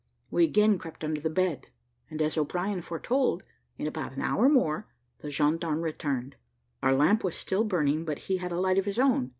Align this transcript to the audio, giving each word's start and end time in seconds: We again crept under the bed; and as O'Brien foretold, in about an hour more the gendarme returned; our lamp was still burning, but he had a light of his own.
We 0.31 0.43
again 0.45 0.79
crept 0.79 1.03
under 1.03 1.21
the 1.21 1.29
bed; 1.29 1.67
and 2.09 2.23
as 2.23 2.35
O'Brien 2.35 2.81
foretold, 2.81 3.43
in 3.77 3.85
about 3.85 4.13
an 4.13 4.23
hour 4.23 4.49
more 4.49 4.87
the 5.19 5.29
gendarme 5.29 5.81
returned; 5.83 6.37
our 6.81 6.95
lamp 6.95 7.23
was 7.23 7.35
still 7.35 7.63
burning, 7.65 8.03
but 8.03 8.17
he 8.25 8.37
had 8.37 8.51
a 8.51 8.59
light 8.59 8.79
of 8.79 8.85
his 8.85 8.97
own. 8.97 9.29